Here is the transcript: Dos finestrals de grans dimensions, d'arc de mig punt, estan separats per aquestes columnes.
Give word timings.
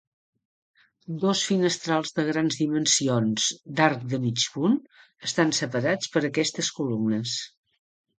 Dos 1.23 1.41
finestrals 1.49 2.15
de 2.19 2.23
grans 2.29 2.57
dimensions, 2.61 3.45
d'arc 3.79 4.07
de 4.13 4.19
mig 4.23 4.45
punt, 4.55 4.79
estan 5.29 5.53
separats 5.59 6.11
per 6.17 6.25
aquestes 6.31 6.73
columnes. 6.79 7.37